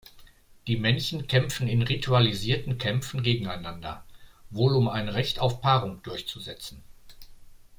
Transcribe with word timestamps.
Die 0.65 0.77
Männchen 0.77 1.27
kämpfen 1.27 1.67
in 1.67 1.83
ritualisierten 1.83 2.79
Kämpfen 2.79 3.21
gegeneinander, 3.21 4.03
wohl 4.49 4.75
um 4.75 4.87
ein 4.87 5.07
Recht 5.09 5.37
auf 5.37 5.61
Paarung 5.61 6.01
durchzusetzen. 6.01 6.81